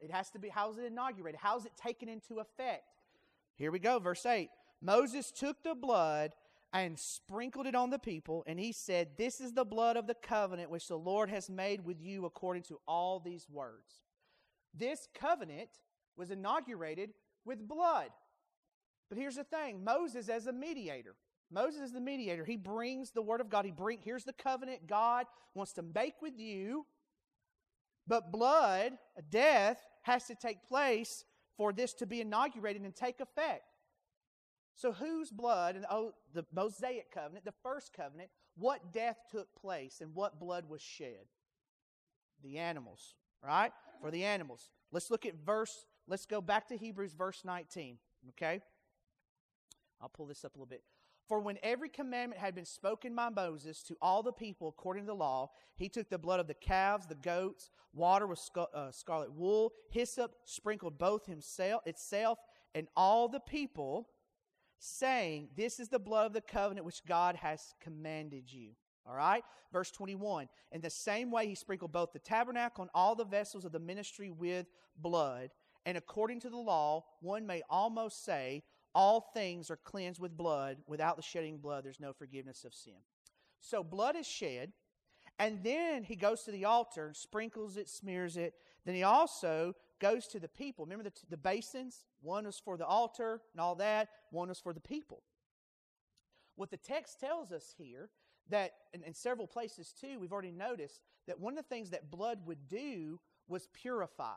[0.00, 1.40] It has to be, how is it inaugurated?
[1.40, 2.82] How is it taken into effect?
[3.54, 4.50] Here we go, verse 8.
[4.80, 6.32] Moses took the blood
[6.72, 10.14] and sprinkled it on the people, and he said, This is the blood of the
[10.14, 14.02] covenant which the Lord has made with you according to all these words.
[14.74, 15.68] This covenant
[16.16, 17.10] was inaugurated
[17.44, 18.08] with blood.
[19.08, 21.14] But here's the thing Moses, as a mediator,
[21.52, 22.44] Moses is the mediator.
[22.44, 23.64] He brings the word of God.
[23.64, 26.86] He bring here's the covenant God wants to make with you.
[28.06, 28.92] But blood,
[29.30, 31.24] death, has to take place
[31.56, 33.62] for this to be inaugurated and take effect.
[34.74, 40.00] So, whose blood in oh, the Mosaic covenant, the first covenant, what death took place
[40.00, 41.26] and what blood was shed?
[42.42, 43.72] The animals, right?
[44.00, 44.70] For the animals.
[44.90, 47.98] Let's look at verse, let's go back to Hebrews, verse 19,
[48.30, 48.62] okay?
[50.00, 50.82] I'll pull this up a little bit.
[51.28, 55.08] For when every commandment had been spoken by Moses to all the people according to
[55.08, 59.32] the law, he took the blood of the calves, the goats, water with uh, scarlet
[59.32, 62.38] wool, hyssop, sprinkled both himself itself
[62.74, 64.08] and all the people,
[64.78, 68.70] saying, This is the blood of the covenant which God has commanded you.
[69.06, 69.44] All right?
[69.72, 70.48] Verse 21.
[70.72, 73.80] In the same way, he sprinkled both the tabernacle and all the vessels of the
[73.80, 75.50] ministry with blood.
[75.84, 78.62] And according to the law, one may almost say,
[78.94, 80.78] all things are cleansed with blood.
[80.86, 82.94] Without the shedding blood, there's no forgiveness of sin.
[83.60, 84.72] So blood is shed,
[85.38, 88.54] and then he goes to the altar, sprinkles it, smears it.
[88.84, 90.84] Then he also goes to the people.
[90.84, 92.04] Remember the, the basins?
[92.20, 95.22] One was for the altar and all that, one was for the people.
[96.56, 98.10] What the text tells us here
[98.50, 102.40] that in, several places too, we've already noticed that one of the things that blood
[102.46, 104.34] would do was purify.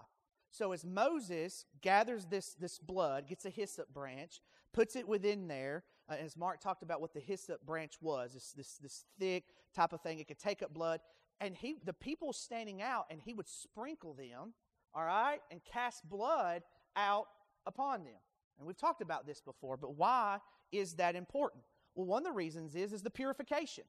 [0.55, 4.39] So as Moses gathers this, this blood, gets a hyssop branch,
[4.73, 8.53] puts it within there, uh, as Mark talked about what the hyssop branch was, this,
[8.53, 9.43] this, this thick
[9.75, 11.01] type of thing, it could take up blood.
[11.41, 14.53] And he, the people standing out, and he would sprinkle them,
[14.93, 16.61] all right, and cast blood
[16.95, 17.25] out
[17.65, 18.13] upon them.
[18.57, 20.37] And we've talked about this before, but why
[20.71, 21.63] is that important?
[21.95, 23.83] Well, one of the reasons is, is the purification.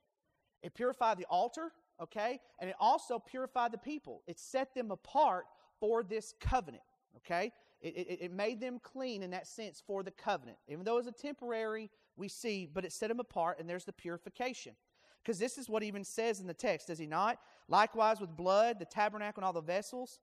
[0.65, 1.71] It purified the altar,
[2.03, 4.23] okay, and it also purified the people.
[4.27, 5.45] It set them apart
[5.81, 6.83] for this covenant,
[7.19, 7.53] okay?
[7.81, 10.59] It, it, it, made them clean in that sense for the covenant.
[10.69, 13.85] Even though it was a temporary, we see, but it set them apart, and there's
[13.85, 14.75] the purification.
[15.23, 17.39] Because this is what even says in the text, does he not?
[17.69, 20.21] Likewise with blood, the tabernacle, and all the vessels.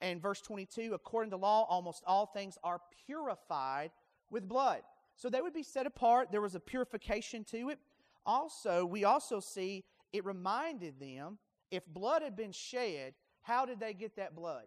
[0.00, 3.90] And verse 22, according to law, almost all things are purified
[4.30, 4.80] with blood.
[5.14, 6.28] So they would be set apart.
[6.30, 7.78] There was a purification to it.
[8.24, 11.38] Also, we also see it reminded them
[11.70, 14.64] if blood had been shed, how did they get that blood?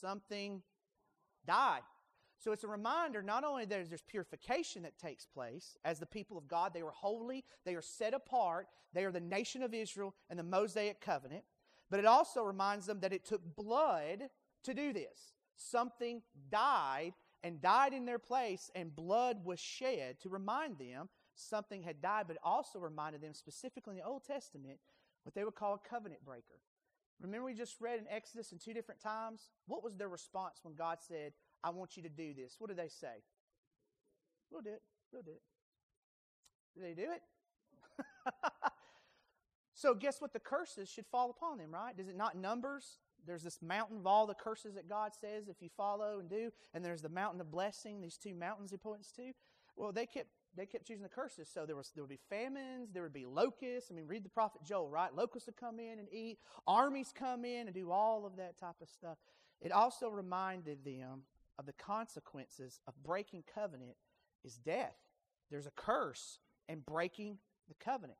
[0.00, 0.62] Something
[1.46, 1.82] died.
[2.38, 6.36] So it's a reminder not only that there's purification that takes place as the people
[6.36, 10.14] of God, they were holy, they are set apart, they are the nation of Israel
[10.28, 11.44] and the Mosaic covenant,
[11.88, 14.28] but it also reminds them that it took blood
[14.64, 15.34] to do this.
[15.54, 17.12] Something died
[17.44, 22.26] and died in their place, and blood was shed to remind them something had died,
[22.26, 24.78] but also reminded them, specifically in the Old Testament,
[25.22, 26.60] what they would call a covenant breaker.
[27.22, 29.48] Remember, we just read in Exodus in two different times?
[29.66, 31.32] What was their response when God said,
[31.62, 32.56] I want you to do this?
[32.58, 33.22] What did they say?
[34.50, 34.82] We'll do it.
[35.12, 35.42] We'll do it.
[36.74, 37.22] Did they do it?
[39.74, 40.32] so, guess what?
[40.32, 41.96] The curses should fall upon them, right?
[41.96, 42.98] Does it not Numbers?
[43.24, 46.50] There's this mountain of all the curses that God says if you follow and do,
[46.74, 49.30] and there's the mountain of blessing, these two mountains he points to.
[49.76, 51.48] Well, they kept they kept choosing the curses.
[51.52, 53.90] So there was there would be famines, there would be locusts.
[53.90, 55.14] I mean, read the prophet Joel, right?
[55.14, 58.76] Locusts would come in and eat, armies come in and do all of that type
[58.80, 59.18] of stuff.
[59.60, 61.22] It also reminded them
[61.58, 63.96] of the consequences of breaking covenant
[64.44, 64.96] is death.
[65.50, 66.38] There's a curse
[66.68, 67.38] in breaking
[67.68, 68.18] the covenant.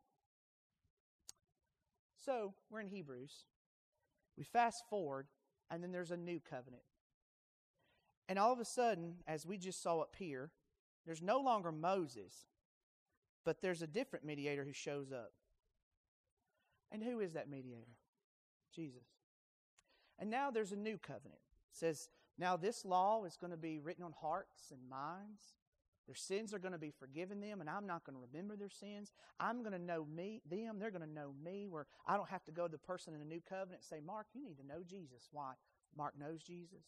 [2.25, 3.45] So we're in Hebrews.
[4.37, 5.27] We fast forward,
[5.71, 6.83] and then there's a new covenant.
[8.29, 10.51] And all of a sudden, as we just saw up here,
[11.07, 12.47] there's no longer Moses,
[13.45, 15.33] but there's a different mediator who shows up.
[16.91, 17.97] And who is that mediator?
[18.75, 19.07] Jesus.
[20.19, 21.41] And now there's a new covenant.
[21.73, 25.55] It says, now this law is going to be written on hearts and minds.
[26.07, 28.69] Their sins are going to be forgiven them, and I'm not going to remember their
[28.69, 29.13] sins.
[29.39, 30.79] I'm going to know me, them.
[30.79, 33.21] They're going to know me, where I don't have to go to the person in
[33.21, 35.29] the new covenant and say, Mark, you need to know Jesus.
[35.31, 35.53] Why?
[35.97, 36.85] Mark knows Jesus.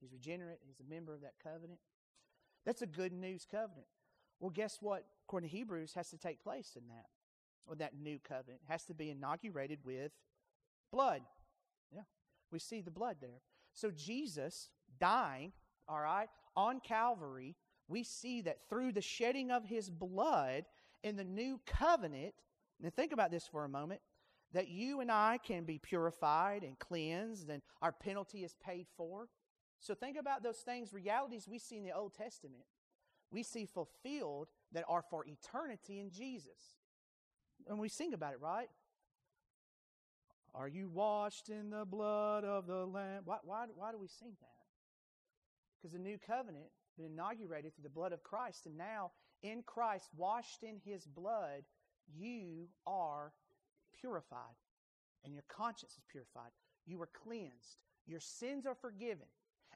[0.00, 0.58] He's regenerate.
[0.66, 1.80] He's a member of that covenant.
[2.68, 3.86] That's a good news covenant.
[4.40, 5.06] Well, guess what?
[5.26, 7.06] According to Hebrews, has to take place in that.
[7.66, 10.12] Or that new covenant has to be inaugurated with
[10.92, 11.22] blood.
[11.90, 12.02] Yeah,
[12.52, 13.40] we see the blood there.
[13.72, 14.68] So Jesus
[15.00, 15.52] dying,
[15.88, 17.56] all right, on Calvary,
[17.88, 20.66] we see that through the shedding of his blood
[21.02, 22.34] in the new covenant,
[22.82, 24.02] and think about this for a moment,
[24.52, 29.30] that you and I can be purified and cleansed, and our penalty is paid for.
[29.80, 32.64] So think about those things, realities we see in the Old Testament,
[33.30, 36.76] we see fulfilled that are for eternity in Jesus.
[37.66, 38.68] And we sing about it, right?
[40.54, 43.22] Are you washed in the blood of the Lamb?
[43.24, 44.48] Why, why, why do we sing that?
[45.76, 49.12] Because the new covenant been inaugurated through the blood of Christ, and now
[49.42, 51.62] in Christ, washed in his blood,
[52.12, 53.32] you are
[54.00, 54.56] purified,
[55.24, 56.50] and your conscience is purified.
[56.86, 57.78] You are cleansed.
[58.06, 59.26] Your sins are forgiven.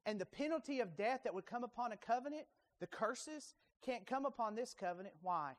[0.07, 2.44] And the penalty of death that would come upon a covenant,
[2.80, 5.14] the curses, can't come upon this covenant.
[5.22, 5.53] Why?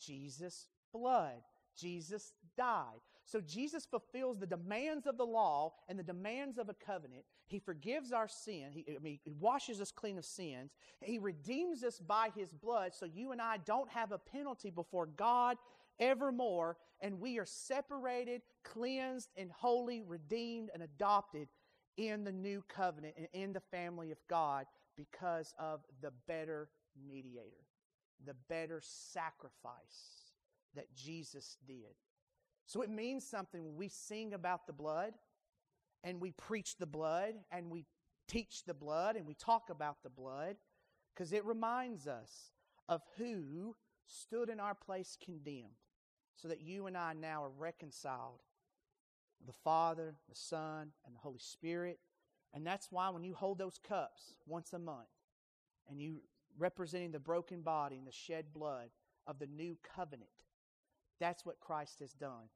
[0.00, 1.42] Jesus' blood.
[1.76, 3.00] Jesus died.
[3.24, 7.24] So Jesus fulfills the demands of the law and the demands of a covenant.
[7.46, 8.72] He forgives our sin.
[8.72, 10.72] He, I mean, he washes us clean of sins.
[11.00, 15.06] He redeems us by his blood so you and I don't have a penalty before
[15.06, 15.56] God
[16.00, 16.76] evermore.
[17.00, 21.48] And we are separated, cleansed, and holy, redeemed, and adopted
[21.96, 24.66] in the new covenant and in the family of God
[24.96, 26.68] because of the better
[27.08, 27.66] mediator.
[28.24, 30.32] the better sacrifice
[30.76, 31.96] that Jesus did.
[32.66, 35.14] So it means something when we sing about the blood
[36.04, 37.84] and we preach the blood and we
[38.28, 40.56] teach the blood and we talk about the blood
[41.12, 42.52] because it reminds us
[42.88, 43.74] of who
[44.06, 45.80] stood in our place condemned
[46.36, 48.40] so that you and I now are reconciled
[49.46, 51.98] the Father, the Son, and the Holy Spirit.
[52.54, 55.08] And that's why when you hold those cups once a month
[55.88, 56.22] and you
[56.58, 58.90] representing the broken body and the shed blood
[59.26, 60.28] of the new covenant,
[61.18, 62.50] that's what Christ has done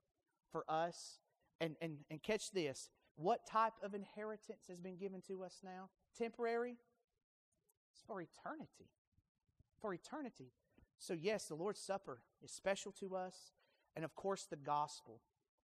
[0.51, 1.19] for us.
[1.61, 5.89] And, and, and catch this what type of inheritance has been given to us now?
[6.17, 6.77] Temporary?
[7.91, 8.91] It's for eternity.
[9.81, 10.53] For eternity.
[10.99, 13.53] So, yes, the Lord's Supper is special to us.
[13.95, 15.23] And of course, the gospel.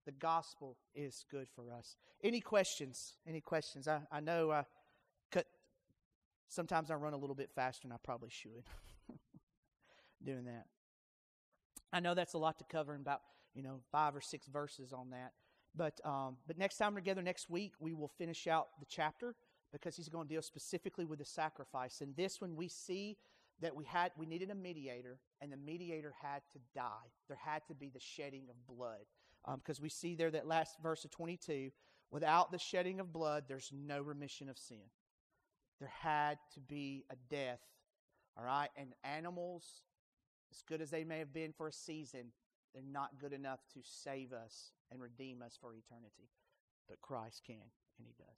[0.07, 1.97] The gospel is good for us.
[2.23, 3.17] Any questions?
[3.27, 3.87] Any questions?
[3.87, 4.65] I, I know I
[5.31, 5.47] cut.
[6.49, 8.65] Sometimes I run a little bit faster than I probably should
[10.25, 10.67] doing that.
[11.93, 13.21] I know that's a lot to cover in about,
[13.55, 15.33] you know, five or six verses on that.
[15.75, 19.35] But, um, but next time we're together next week, we will finish out the chapter
[19.73, 22.01] because he's going to deal specifically with the sacrifice.
[22.01, 23.17] And this one we see
[23.61, 27.11] that we had we needed a mediator, and the mediator had to die.
[27.29, 29.05] There had to be the shedding of blood.
[29.47, 31.71] Because um, we see there that last verse of 22
[32.11, 34.91] without the shedding of blood, there's no remission of sin.
[35.79, 37.61] There had to be a death.
[38.37, 38.69] All right?
[38.77, 39.83] And animals,
[40.51, 42.33] as good as they may have been for a season,
[42.75, 46.29] they're not good enough to save us and redeem us for eternity.
[46.89, 47.57] But Christ can,
[47.99, 48.37] and He does.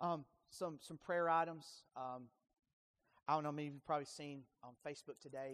[0.00, 1.84] Um, some some prayer items.
[1.96, 2.24] Um,
[3.26, 5.52] I don't know, maybe you've probably seen on Facebook today.